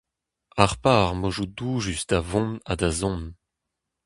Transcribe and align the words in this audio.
Harpañ 0.57 0.97
ar 1.09 1.13
modoù 1.19 1.47
doujus 1.57 2.01
da 2.09 2.19
vont 2.29 2.61
ha 2.67 2.73
da 2.79 2.89
zont. 2.99 3.25